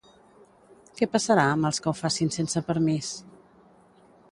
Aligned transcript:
Què 0.99 1.07
passarà 1.15 1.43
amb 1.57 1.69
els 1.69 1.81
que 1.85 1.91
ho 1.93 1.95
facin 2.01 2.33
sense 2.39 2.65
permís? 2.73 3.13